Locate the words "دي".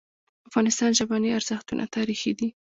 2.39-2.49